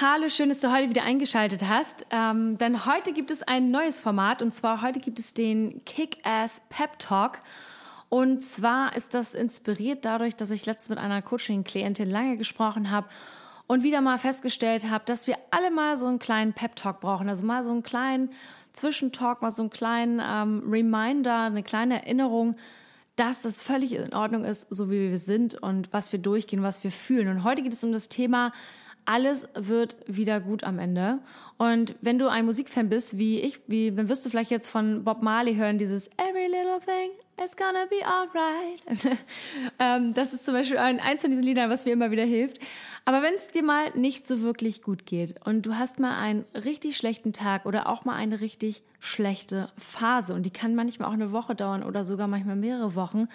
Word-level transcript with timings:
Hallo, 0.00 0.28
schön, 0.28 0.48
dass 0.48 0.60
du 0.60 0.72
heute 0.72 0.88
wieder 0.88 1.02
eingeschaltet 1.02 1.62
hast. 1.66 2.06
Ähm, 2.10 2.56
denn 2.58 2.86
heute 2.86 3.12
gibt 3.12 3.30
es 3.30 3.42
ein 3.42 3.70
neues 3.70 4.00
Format 4.00 4.42
und 4.42 4.50
zwar 4.52 4.82
heute 4.82 5.00
gibt 5.00 5.18
es 5.18 5.34
den 5.34 5.84
Kick-Ass 5.84 6.62
Pep 6.70 6.98
Talk. 6.98 7.38
Und 8.08 8.42
zwar 8.42 8.96
ist 8.96 9.14
das 9.14 9.34
inspiriert 9.34 10.04
dadurch, 10.04 10.36
dass 10.36 10.50
ich 10.50 10.66
letztens 10.66 10.88
mit 10.90 10.98
einer 10.98 11.22
Coaching-Klientin 11.22 12.10
lange 12.10 12.36
gesprochen 12.36 12.90
habe 12.90 13.08
und 13.66 13.82
wieder 13.82 14.00
mal 14.00 14.18
festgestellt 14.18 14.90
habe, 14.90 15.04
dass 15.06 15.26
wir 15.26 15.36
alle 15.50 15.70
mal 15.70 15.96
so 15.96 16.06
einen 16.06 16.18
kleinen 16.18 16.52
Pep-Talk 16.54 17.00
brauchen. 17.00 17.28
Also 17.28 17.46
mal 17.46 17.62
so 17.62 17.70
einen 17.70 17.82
kleinen 17.82 18.30
Zwischentalk, 18.72 19.42
mal 19.42 19.50
so 19.50 19.62
einen 19.62 19.70
kleinen 19.70 20.20
ähm, 20.22 20.64
Reminder, 20.66 21.42
eine 21.42 21.62
kleine 21.62 22.02
Erinnerung, 22.02 22.56
dass 23.16 23.42
das 23.42 23.62
völlig 23.62 23.94
in 23.94 24.14
Ordnung 24.14 24.44
ist, 24.44 24.74
so 24.74 24.90
wie 24.90 25.10
wir 25.10 25.18
sind 25.18 25.54
und 25.54 25.92
was 25.92 26.12
wir 26.12 26.18
durchgehen, 26.18 26.62
was 26.62 26.82
wir 26.84 26.90
fühlen. 26.90 27.28
Und 27.28 27.44
heute 27.44 27.62
geht 27.62 27.72
es 27.72 27.84
um 27.84 27.92
das 27.92 28.08
Thema, 28.08 28.52
alles 29.04 29.48
wird 29.54 29.96
wieder 30.06 30.40
gut 30.40 30.64
am 30.64 30.78
Ende. 30.78 31.18
Und 31.58 31.96
wenn 32.00 32.18
du 32.18 32.28
ein 32.28 32.44
Musikfan 32.44 32.88
bist, 32.88 33.18
wie 33.18 33.40
ich, 33.40 33.60
wie, 33.66 33.90
dann 33.90 34.08
wirst 34.08 34.24
du 34.24 34.30
vielleicht 34.30 34.50
jetzt 34.50 34.68
von 34.68 35.04
Bob 35.04 35.22
Marley 35.22 35.56
hören, 35.56 35.78
dieses 35.78 36.10
Every 36.40 36.52
little 36.52 36.80
thing 36.80 37.10
is 37.44 37.54
gonna 37.54 37.86
be 37.86 38.02
alright. 38.06 39.18
ähm, 39.78 40.14
das 40.14 40.32
ist 40.32 40.44
zum 40.44 40.54
Beispiel 40.54 40.78
ein, 40.78 40.98
eins 40.98 41.20
von 41.20 41.30
diesen 41.30 41.44
Liedern, 41.44 41.68
was 41.68 41.84
mir 41.84 41.92
immer 41.92 42.10
wieder 42.10 42.24
hilft. 42.24 42.60
Aber 43.04 43.22
wenn 43.22 43.34
es 43.34 43.48
dir 43.48 43.62
mal 43.62 43.90
nicht 43.94 44.26
so 44.26 44.40
wirklich 44.40 44.80
gut 44.80 45.04
geht 45.04 45.44
und 45.46 45.66
du 45.66 45.76
hast 45.76 45.98
mal 45.98 46.16
einen 46.18 46.46
richtig 46.54 46.96
schlechten 46.96 47.32
Tag 47.32 47.66
oder 47.66 47.88
auch 47.88 48.06
mal 48.06 48.14
eine 48.14 48.40
richtig 48.40 48.82
schlechte 49.00 49.70
Phase 49.76 50.32
und 50.32 50.44
die 50.44 50.50
kann 50.50 50.74
manchmal 50.74 51.08
auch 51.08 51.14
eine 51.14 51.32
Woche 51.32 51.54
dauern 51.54 51.82
oder 51.82 52.04
sogar 52.04 52.26
manchmal 52.26 52.56
mehrere 52.56 52.94
Wochen, 52.94 53.28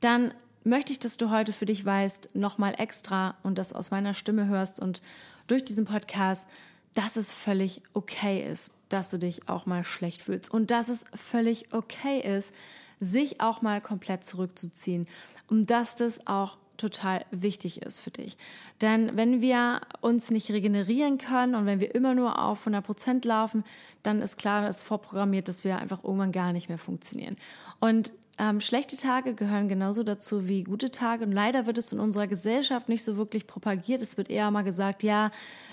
dann 0.00 0.34
möchte 0.64 0.92
ich, 0.92 0.98
dass 0.98 1.16
du 1.16 1.30
heute 1.30 1.52
für 1.52 1.66
dich 1.66 1.84
weißt, 1.84 2.34
nochmal 2.34 2.74
extra 2.76 3.36
und 3.44 3.56
das 3.56 3.72
aus 3.72 3.90
meiner 3.90 4.12
Stimme 4.12 4.46
hörst 4.46 4.78
und 4.78 5.00
durch 5.46 5.64
diesen 5.64 5.86
Podcast, 5.86 6.46
dass 6.92 7.16
es 7.16 7.32
völlig 7.32 7.82
okay 7.94 8.42
ist, 8.42 8.70
dass 8.88 9.10
du 9.10 9.18
dich 9.18 9.48
auch 9.48 9.66
mal 9.66 9.84
schlecht 9.84 10.22
fühlst 10.22 10.50
und 10.50 10.70
dass 10.70 10.88
es 10.88 11.04
völlig 11.14 11.72
okay 11.72 12.20
ist, 12.20 12.54
sich 13.00 13.40
auch 13.40 13.62
mal 13.62 13.80
komplett 13.80 14.24
zurückzuziehen 14.24 15.06
und 15.48 15.70
dass 15.70 15.94
das 15.94 16.26
auch 16.26 16.56
total 16.76 17.24
wichtig 17.30 17.82
ist 17.82 18.00
für 18.00 18.10
dich. 18.10 18.36
Denn 18.80 19.16
wenn 19.16 19.40
wir 19.40 19.80
uns 20.00 20.30
nicht 20.30 20.50
regenerieren 20.50 21.18
können 21.18 21.54
und 21.54 21.66
wenn 21.66 21.80
wir 21.80 21.94
immer 21.94 22.14
nur 22.14 22.38
auf 22.38 22.60
100 22.60 22.84
Prozent 22.84 23.24
laufen, 23.24 23.64
dann 24.02 24.20
ist 24.20 24.36
klar, 24.36 24.62
dass 24.62 24.82
vorprogrammiert, 24.82 25.48
dass 25.48 25.64
wir 25.64 25.78
einfach 25.78 26.04
irgendwann 26.04 26.32
gar 26.32 26.52
nicht 26.52 26.68
mehr 26.68 26.78
funktionieren. 26.78 27.36
Und 27.80 28.12
ähm, 28.38 28.60
schlechte 28.60 28.98
Tage 28.98 29.34
gehören 29.34 29.68
genauso 29.68 30.02
dazu 30.02 30.46
wie 30.46 30.62
gute 30.62 30.90
Tage. 30.90 31.24
Und 31.24 31.32
leider 31.32 31.64
wird 31.66 31.78
es 31.78 31.92
in 31.92 32.00
unserer 32.00 32.26
Gesellschaft 32.26 32.88
nicht 32.88 33.02
so 33.02 33.16
wirklich 33.16 33.46
propagiert. 33.46 34.02
Es 34.02 34.18
wird 34.18 34.28
eher 34.28 34.50
mal 34.50 34.62
gesagt, 34.62 35.02
ja, 35.02 35.30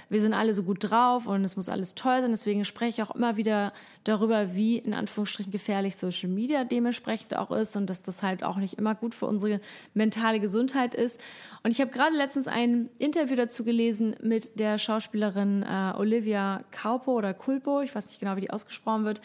wir 0.09 0.21
sind 0.21 0.33
alle 0.33 0.53
so 0.53 0.63
gut 0.63 0.77
drauf 0.79 1.27
und 1.27 1.43
es 1.43 1.57
muss 1.57 1.67
alles 1.67 1.93
toll 1.95 2.21
sein. 2.21 2.31
Deswegen 2.31 2.63
spreche 2.63 3.01
ich 3.01 3.09
auch 3.09 3.15
immer 3.15 3.35
wieder 3.35 3.73
darüber, 4.05 4.55
wie 4.55 4.77
in 4.77 4.93
Anführungsstrichen 4.93 5.51
gefährlich 5.51 5.97
Social 5.97 6.29
Media 6.29 6.63
dementsprechend 6.63 7.35
auch 7.35 7.51
ist 7.51 7.75
und 7.75 7.89
dass 7.89 8.01
das 8.01 8.23
halt 8.23 8.43
auch 8.43 8.57
nicht 8.57 8.77
immer 8.77 8.95
gut 8.95 9.13
für 9.13 9.25
unsere 9.25 9.59
mentale 9.93 10.39
Gesundheit 10.39 10.95
ist. 10.95 11.19
Und 11.63 11.71
ich 11.71 11.81
habe 11.81 11.91
gerade 11.91 12.15
letztens 12.15 12.47
ein 12.47 12.89
Interview 12.97 13.35
dazu 13.35 13.65
gelesen 13.65 14.15
mit 14.21 14.59
der 14.59 14.77
Schauspielerin 14.77 15.63
äh, 15.63 15.97
Olivia 15.97 16.63
Kaupo 16.71 17.11
oder 17.13 17.33
Culpo, 17.33 17.81
ich 17.81 17.93
weiß 17.93 18.07
nicht 18.07 18.19
genau, 18.21 18.37
wie 18.37 18.41
die 18.41 18.51
ausgesprochen 18.51 19.03
wird. 19.03 19.19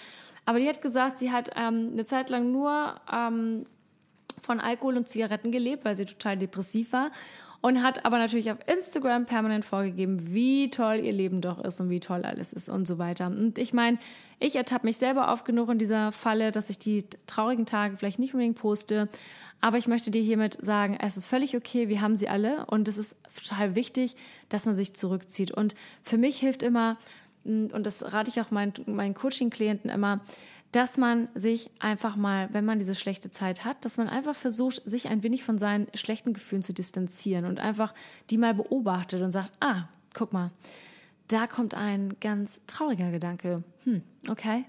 Aber 0.48 0.58
die 0.60 0.66
hat 0.66 0.80
gesagt, 0.80 1.18
sie 1.18 1.30
hat 1.30 1.50
ähm, 1.56 1.90
eine 1.92 2.06
Zeit 2.06 2.30
lang 2.30 2.50
nur 2.50 2.94
ähm, 3.28 3.66
von 4.42 4.60
Alkohol 4.60 4.96
und 4.96 5.08
Zigaretten 5.08 5.52
gelebt, 5.52 5.84
weil 5.84 5.96
sie 5.96 6.04
total 6.04 6.36
depressiv 6.36 6.92
war. 6.92 7.10
Und 7.60 7.82
hat 7.82 8.04
aber 8.04 8.18
natürlich 8.18 8.52
auf 8.52 8.58
Instagram 8.68 9.26
permanent 9.26 9.64
vorgegeben, 9.64 10.32
wie 10.32 10.70
toll 10.70 11.00
ihr 11.02 11.12
Leben 11.12 11.40
doch 11.40 11.58
ist 11.58 11.80
und 11.80 11.90
wie 11.90 11.98
toll 11.98 12.24
alles 12.24 12.52
ist 12.52 12.68
und 12.68 12.86
so 12.86 12.98
weiter. 12.98 13.26
Und 13.26 13.58
ich 13.58 13.72
meine, 13.72 13.98
ich 14.38 14.54
ertappe 14.54 14.86
mich 14.86 14.96
selber 14.96 15.32
oft 15.32 15.44
genug 15.44 15.68
in 15.68 15.78
dieser 15.78 16.12
Falle, 16.12 16.52
dass 16.52 16.70
ich 16.70 16.78
die 16.78 17.04
traurigen 17.26 17.66
Tage 17.66 17.96
vielleicht 17.96 18.20
nicht 18.20 18.32
unbedingt 18.32 18.58
poste. 18.58 19.08
Aber 19.60 19.76
ich 19.76 19.88
möchte 19.88 20.12
dir 20.12 20.22
hiermit 20.22 20.56
sagen, 20.64 20.96
es 21.00 21.16
ist 21.16 21.26
völlig 21.26 21.56
okay, 21.56 21.88
wir 21.88 22.00
haben 22.00 22.14
sie 22.14 22.28
alle 22.28 22.64
und 22.66 22.86
es 22.86 22.96
ist 22.96 23.16
total 23.36 23.74
wichtig, 23.74 24.14
dass 24.48 24.66
man 24.66 24.76
sich 24.76 24.94
zurückzieht. 24.94 25.50
Und 25.50 25.74
für 26.04 26.16
mich 26.16 26.38
hilft 26.38 26.62
immer, 26.62 26.96
und 27.44 27.84
das 27.84 28.12
rate 28.12 28.30
ich 28.30 28.40
auch 28.40 28.52
meinen, 28.52 28.72
meinen 28.86 29.14
Coaching-Klienten 29.14 29.90
immer, 29.90 30.20
dass 30.72 30.98
man 30.98 31.28
sich 31.34 31.70
einfach 31.78 32.16
mal, 32.16 32.48
wenn 32.52 32.64
man 32.64 32.78
diese 32.78 32.94
schlechte 32.94 33.30
Zeit 33.30 33.64
hat, 33.64 33.84
dass 33.84 33.96
man 33.96 34.08
einfach 34.08 34.34
versucht, 34.34 34.82
sich 34.84 35.08
ein 35.08 35.22
wenig 35.22 35.42
von 35.42 35.58
seinen 35.58 35.86
schlechten 35.94 36.34
Gefühlen 36.34 36.62
zu 36.62 36.74
distanzieren 36.74 37.46
und 37.46 37.58
einfach 37.58 37.94
die 38.30 38.38
mal 38.38 38.54
beobachtet 38.54 39.22
und 39.22 39.30
sagt, 39.30 39.52
ah, 39.60 39.88
guck 40.14 40.32
mal, 40.32 40.50
da 41.28 41.46
kommt 41.46 41.74
ein 41.74 42.16
ganz 42.20 42.62
trauriger 42.66 43.10
Gedanke. 43.10 43.62
Hm, 43.84 44.02
okay. 44.28 44.64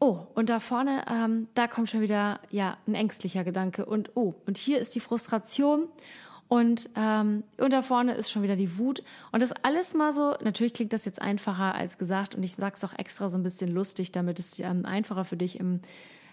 Oh, 0.00 0.26
und 0.34 0.48
da 0.48 0.58
vorne, 0.58 1.04
ähm, 1.08 1.46
da 1.54 1.68
kommt 1.68 1.88
schon 1.88 2.00
wieder 2.00 2.40
ja 2.50 2.76
ein 2.88 2.94
ängstlicher 2.94 3.44
Gedanke 3.44 3.86
und 3.86 4.10
oh, 4.16 4.34
und 4.46 4.58
hier 4.58 4.80
ist 4.80 4.96
die 4.96 5.00
Frustration 5.00 5.86
und, 6.52 6.90
ähm, 6.96 7.44
und 7.56 7.72
da 7.72 7.80
vorne 7.80 8.12
ist 8.12 8.30
schon 8.30 8.42
wieder 8.42 8.56
die 8.56 8.76
Wut. 8.76 9.02
Und 9.30 9.42
das 9.42 9.52
alles 9.64 9.94
mal 9.94 10.12
so, 10.12 10.34
natürlich 10.42 10.74
klingt 10.74 10.92
das 10.92 11.06
jetzt 11.06 11.22
einfacher 11.22 11.74
als 11.74 11.96
gesagt 11.96 12.34
und 12.34 12.42
ich 12.42 12.56
sage 12.56 12.74
es 12.76 12.84
auch 12.84 12.92
extra 12.98 13.30
so 13.30 13.38
ein 13.38 13.42
bisschen 13.42 13.72
lustig, 13.72 14.12
damit 14.12 14.38
es 14.38 14.58
ähm, 14.58 14.84
einfacher 14.84 15.24
für 15.24 15.38
dich 15.38 15.58
im, 15.58 15.80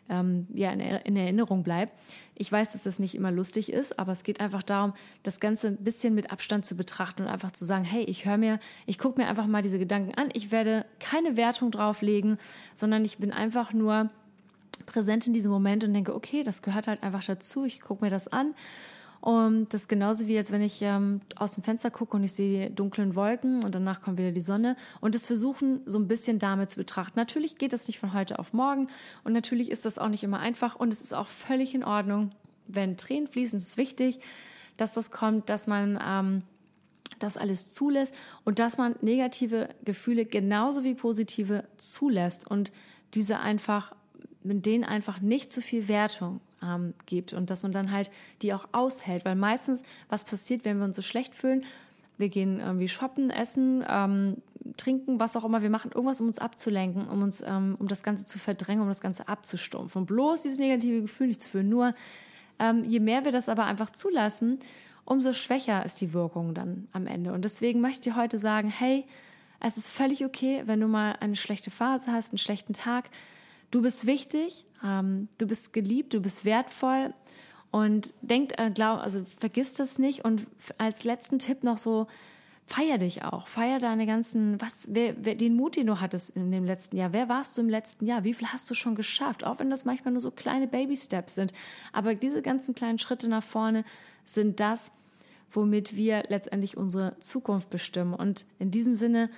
ähm, 0.09 0.45
ja, 0.53 0.71
in, 0.71 0.81
in 0.81 1.15
Erinnerung 1.15 1.63
bleibt. 1.63 1.97
Ich 2.35 2.51
weiß, 2.51 2.73
dass 2.73 2.83
das 2.83 2.99
nicht 2.99 3.15
immer 3.15 3.31
lustig 3.31 3.71
ist, 3.71 3.97
aber 3.97 4.11
es 4.11 4.23
geht 4.23 4.41
einfach 4.41 4.61
darum, 4.61 4.91
das 5.23 5.39
Ganze 5.39 5.67
ein 5.67 5.77
bisschen 5.77 6.15
mit 6.15 6.33
Abstand 6.33 6.65
zu 6.65 6.75
betrachten 6.75 7.21
und 7.21 7.29
einfach 7.29 7.51
zu 7.51 7.63
sagen, 7.63 7.85
hey, 7.85 8.03
ich 8.03 8.25
höre 8.25 8.37
mir, 8.37 8.59
ich 8.87 8.99
gucke 8.99 9.21
mir 9.21 9.29
einfach 9.29 9.47
mal 9.47 9.61
diese 9.61 9.79
Gedanken 9.79 10.15
an. 10.15 10.31
Ich 10.33 10.51
werde 10.51 10.85
keine 10.99 11.37
Wertung 11.37 11.71
drauflegen, 11.71 12.39
sondern 12.75 13.05
ich 13.05 13.19
bin 13.19 13.31
einfach 13.31 13.71
nur 13.71 14.09
präsent 14.85 15.27
in 15.27 15.33
diesem 15.33 15.51
Moment 15.53 15.85
und 15.85 15.93
denke, 15.93 16.13
okay, 16.13 16.43
das 16.43 16.61
gehört 16.61 16.87
halt 16.87 17.03
einfach 17.03 17.23
dazu. 17.23 17.63
Ich 17.63 17.79
gucke 17.79 18.03
mir 18.03 18.11
das 18.11 18.27
an 18.27 18.53
und 19.21 19.73
das 19.73 19.81
ist 19.81 19.87
genauso 19.89 20.27
wie, 20.27 20.37
als 20.37 20.51
wenn 20.51 20.61
ich 20.61 20.81
ähm, 20.81 21.21
aus 21.35 21.53
dem 21.53 21.63
Fenster 21.63 21.91
gucke 21.91 22.15
und 22.15 22.23
ich 22.23 22.31
sehe 22.31 22.69
die 22.69 22.75
dunklen 22.75 23.15
Wolken 23.15 23.63
und 23.63 23.75
danach 23.75 24.01
kommt 24.01 24.17
wieder 24.17 24.31
die 24.31 24.41
Sonne. 24.41 24.77
Und 25.01 25.13
das 25.13 25.27
versuchen 25.27 25.81
so 25.85 25.99
ein 25.99 26.07
bisschen 26.07 26.39
damit 26.39 26.69
zu 26.69 26.77
betrachten. 26.77 27.19
Natürlich 27.19 27.57
geht 27.57 27.73
das 27.73 27.87
nicht 27.87 27.99
von 27.99 28.13
heute 28.13 28.39
auf 28.39 28.53
morgen 28.53 28.87
und 29.25 29.33
natürlich 29.33 29.71
ist 29.71 29.85
das 29.85 29.97
auch 29.97 30.07
nicht 30.07 30.23
immer 30.23 30.39
einfach 30.39 30.75
und 30.75 30.93
es 30.93 31.01
ist 31.01 31.13
auch 31.13 31.27
völlig 31.27 31.75
in 31.75 31.83
Ordnung, 31.83 32.31
wenn 32.67 32.95
Tränen 32.95 33.27
fließen. 33.27 33.57
Es 33.57 33.67
ist 33.67 33.77
wichtig, 33.77 34.21
dass 34.77 34.93
das 34.93 35.11
kommt, 35.11 35.49
dass 35.49 35.67
man 35.67 35.99
ähm, 36.01 36.43
das 37.19 37.35
alles 37.35 37.73
zulässt 37.73 38.13
und 38.45 38.59
dass 38.59 38.77
man 38.77 38.95
negative 39.01 39.67
Gefühle 39.83 40.25
genauso 40.25 40.85
wie 40.85 40.93
positive 40.93 41.65
zulässt 41.75 42.49
und 42.49 42.71
diese 43.13 43.41
einfach 43.41 43.93
mit 44.43 44.65
denen 44.65 44.85
einfach 44.85 45.19
nicht 45.19 45.51
zu 45.51 45.61
viel 45.61 45.89
Wertung 45.89 46.39
ähm, 46.63 46.93
gibt 47.05 47.33
und 47.33 47.49
dass 47.49 47.63
man 47.63 47.71
dann 47.71 47.91
halt 47.91 48.11
die 48.41 48.53
auch 48.53 48.67
aushält. 48.71 49.25
Weil 49.25 49.35
meistens, 49.35 49.83
was 50.09 50.23
passiert, 50.23 50.65
wenn 50.65 50.77
wir 50.77 50.85
uns 50.85 50.95
so 50.95 51.01
schlecht 51.01 51.35
fühlen, 51.35 51.65
wir 52.17 52.29
gehen 52.29 52.59
irgendwie 52.59 52.89
shoppen, 52.89 53.29
essen, 53.29 53.83
ähm, 53.87 54.37
trinken, 54.77 55.19
was 55.19 55.35
auch 55.37 55.45
immer. 55.45 55.61
Wir 55.61 55.69
machen 55.69 55.91
irgendwas, 55.93 56.19
um 56.19 56.27
uns 56.27 56.39
abzulenken, 56.39 57.07
um 57.07 57.23
uns, 57.23 57.41
ähm, 57.41 57.75
um 57.79 57.87
das 57.87 58.03
Ganze 58.03 58.25
zu 58.25 58.39
verdrängen, 58.39 58.81
um 58.81 58.89
das 58.89 59.01
Ganze 59.01 59.27
abzustumpfen. 59.27 60.01
Und 60.01 60.05
bloß 60.05 60.43
dieses 60.43 60.59
negative 60.59 61.01
Gefühl 61.01 61.27
nicht 61.27 61.41
zu 61.41 61.49
fühlen. 61.49 61.69
Nur 61.69 61.93
ähm, 62.59 62.83
je 62.83 62.99
mehr 62.99 63.25
wir 63.25 63.31
das 63.31 63.47
aber 63.49 63.65
einfach 63.65 63.89
zulassen, 63.89 64.59
umso 65.05 65.33
schwächer 65.33 65.83
ist 65.85 66.01
die 66.01 66.13
Wirkung 66.13 66.53
dann 66.53 66.87
am 66.91 67.07
Ende. 67.07 67.33
Und 67.33 67.45
deswegen 67.45 67.81
möchte 67.81 68.09
ich 68.09 68.15
heute 68.15 68.37
sagen, 68.37 68.69
hey, 68.69 69.05
es 69.59 69.77
ist 69.77 69.89
völlig 69.89 70.23
okay, 70.25 70.63
wenn 70.65 70.79
du 70.79 70.87
mal 70.87 71.15
eine 71.19 71.35
schlechte 71.35 71.71
Phase 71.71 72.11
hast, 72.11 72.31
einen 72.31 72.37
schlechten 72.37 72.73
Tag. 72.73 73.09
Du 73.71 73.81
bist 73.81 74.05
wichtig, 74.05 74.65
ähm, 74.83 75.27
du 75.37 75.47
bist 75.47 75.73
geliebt, 75.73 76.13
du 76.13 76.21
bist 76.21 76.45
wertvoll. 76.45 77.13
Und 77.71 78.13
denkt, 78.21 78.57
äh, 78.57 78.71
glaub, 78.71 78.99
also 78.99 79.25
vergiss 79.39 79.75
das 79.75 79.99
nicht. 79.99 80.25
Und 80.25 80.47
als 80.79 81.03
letzten 81.03 81.37
Tipp 81.37 81.63
noch 81.63 81.77
so, 81.77 82.07
feier 82.69 82.99
dich 82.99 83.23
auch, 83.23 83.47
feier 83.47 83.79
deine 83.79 84.05
ganzen, 84.05 84.61
was, 84.61 84.87
wer, 84.91 85.15
wer, 85.19 85.35
den 85.35 85.55
Mut, 85.55 85.75
den 85.75 85.87
du 85.87 85.99
hattest 85.99 86.35
in 86.35 86.51
dem 86.51 86.65
letzten 86.65 86.97
Jahr, 86.97 87.13
wer 87.13 87.27
warst 87.27 87.57
du 87.57 87.61
im 87.61 87.69
letzten 87.69 88.05
Jahr, 88.05 88.23
wie 88.23 88.33
viel 88.33 88.47
hast 88.47 88.69
du 88.69 88.75
schon 88.75 88.95
geschafft, 88.95 89.43
auch 89.43 89.59
wenn 89.59 89.71
das 89.71 89.85
manchmal 89.85 90.11
nur 90.13 90.21
so 90.21 90.29
kleine 90.29 90.67
Baby-Steps 90.67 91.35
sind, 91.35 91.51
aber 91.93 92.13
diese 92.13 92.43
ganzen 92.43 92.75
kleinen 92.75 92.99
Schritte 92.99 93.27
nach 93.27 93.43
vorne 93.43 93.83
sind 94.25 94.59
das, 94.59 94.91
womit 95.51 95.95
wir 95.95 96.23
letztendlich 96.27 96.77
unsere 96.77 97.17
Zukunft 97.17 97.71
bestimmen. 97.71 98.13
Und 98.13 98.45
in 98.59 98.69
diesem 98.69 98.93
Sinne 98.93 99.31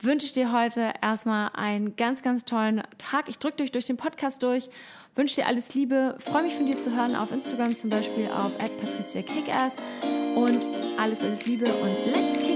wünsche 0.00 0.26
ich 0.26 0.32
dir 0.32 0.52
heute 0.52 0.92
erstmal 1.02 1.50
einen 1.54 1.96
ganz, 1.96 2.22
ganz 2.22 2.44
tollen 2.44 2.82
Tag. 2.98 3.28
Ich 3.28 3.38
drücke 3.38 3.58
dich 3.58 3.72
durch 3.72 3.86
den 3.86 3.96
Podcast 3.96 4.42
durch, 4.42 4.68
wünsche 5.14 5.36
dir 5.36 5.46
alles 5.46 5.74
Liebe, 5.74 6.16
freue 6.18 6.44
mich 6.44 6.54
von 6.54 6.66
dir 6.66 6.78
zu 6.78 6.94
hören 6.94 7.16
auf 7.16 7.32
Instagram 7.32 7.76
zum 7.76 7.90
Beispiel 7.90 8.26
auf 8.26 8.56
patriziakickass 8.58 9.76
und 10.36 10.66
alles, 10.98 11.22
alles 11.22 11.46
Liebe 11.46 11.66
und 11.66 12.06
let's 12.06 12.38
kick! 12.38 12.53